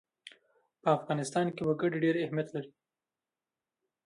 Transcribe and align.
په 0.81 0.89
افغانستان 0.97 1.45
کې 1.55 1.61
وګړي 1.65 1.97
ډېر 2.05 2.15
اهمیت 2.19 2.47
لري. 2.55 2.71